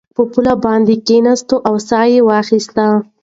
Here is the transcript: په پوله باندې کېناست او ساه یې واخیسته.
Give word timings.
په 0.15 0.21
پوله 0.31 0.53
باندې 0.65 0.95
کېناست 1.07 1.49
او 1.67 1.75
ساه 1.87 2.05
یې 2.13 2.21
واخیسته. 2.29 2.85